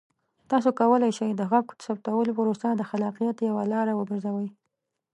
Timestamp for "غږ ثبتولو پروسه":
1.51-2.69